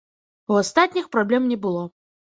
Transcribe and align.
У 0.53 0.57
астатніх 0.63 1.13
праблем 1.19 1.49
не 1.55 1.63
было. 1.69 1.89